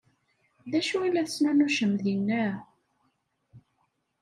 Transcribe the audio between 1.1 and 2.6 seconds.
la tesnunucem dinna?